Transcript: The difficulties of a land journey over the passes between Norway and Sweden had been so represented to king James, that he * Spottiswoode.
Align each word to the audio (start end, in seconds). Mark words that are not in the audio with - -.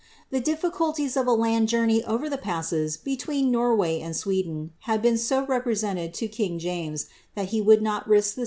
The 0.31 0.39
difficulties 0.39 1.15
of 1.15 1.27
a 1.27 1.31
land 1.31 1.69
journey 1.69 2.03
over 2.03 2.27
the 2.27 2.39
passes 2.39 2.97
between 2.97 3.51
Norway 3.51 3.99
and 3.99 4.15
Sweden 4.15 4.71
had 4.89 4.99
been 4.99 5.15
so 5.19 5.45
represented 5.45 6.11
to 6.15 6.27
king 6.27 6.57
James, 6.57 7.05
that 7.35 7.49
he 7.49 7.61
* 7.61 7.61
Spottiswoode. 7.61 8.37